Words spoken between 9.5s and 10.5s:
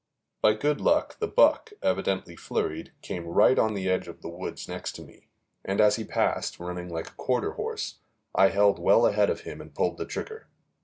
and pulled the trigger.